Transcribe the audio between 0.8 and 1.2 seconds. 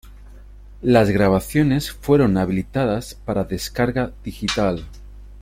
Las